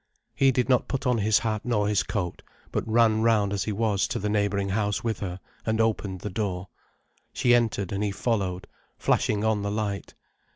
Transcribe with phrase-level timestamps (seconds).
[0.33, 3.71] He did not put on his hat nor his coat, but ran round as he
[3.71, 6.69] was to the neighbouring house with her, and opened the door.
[7.33, 8.65] She entered, and he followed,
[8.97, 10.15] flashing on the light.